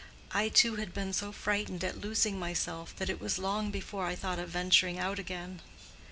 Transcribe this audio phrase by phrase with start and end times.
[0.31, 4.15] I too had been so frightened at losing myself that it was long before I
[4.15, 5.61] thought of venturing out again.